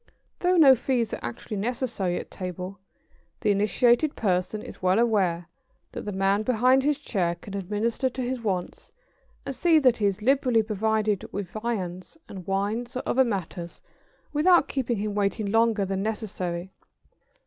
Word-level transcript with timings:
Though 0.39 0.57
no 0.57 0.73
fees 0.73 1.13
are 1.13 1.19
actually 1.21 1.57
necessary 1.57 2.17
at 2.19 2.31
table, 2.31 2.79
the 3.41 3.51
initiated 3.51 4.15
person 4.15 4.63
is 4.63 4.81
well 4.81 4.97
aware 4.97 5.47
that 5.91 6.05
the 6.05 6.11
man 6.11 6.41
behind 6.41 6.81
his 6.83 6.97
chair 6.97 7.35
can 7.35 7.53
administer 7.55 8.09
to 8.09 8.21
his 8.23 8.41
wants 8.41 8.91
and 9.45 9.55
see 9.55 9.77
that 9.77 9.97
he 9.97 10.07
is 10.07 10.23
liberally 10.23 10.63
provided 10.63 11.31
with 11.31 11.51
viands 11.51 12.17
and 12.27 12.47
wines 12.47 12.97
or 12.97 13.03
other 13.05 13.23
matters 13.23 13.83
without 14.33 14.67
keeping 14.67 14.97
him 14.97 15.13
waiting 15.13 15.51
longer 15.51 15.85
than 15.85 16.01
necessary. 16.01 16.71